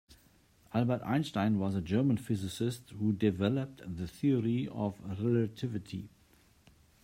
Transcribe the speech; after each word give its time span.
Albert 0.73 1.03
Einstein 1.03 1.59
was 1.59 1.75
a 1.75 1.79
German 1.81 2.17
physicist 2.17 2.89
who 2.89 3.13
developed 3.13 3.83
the 3.97 4.07
Theory 4.07 4.67
of 4.67 4.99
Relativity. 5.23 6.09